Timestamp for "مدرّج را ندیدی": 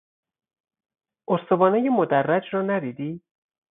1.89-3.21